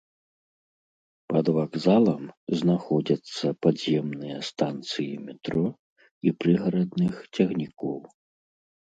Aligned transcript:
Пад 1.31 1.47
вакзалам 1.57 2.23
знаходзяцца 2.61 3.47
падземныя 3.65 4.37
станцыі 4.49 5.13
метро 5.27 5.61
і 6.29 6.33
прыгарадных 6.45 7.13
цягнікоў. 7.35 7.97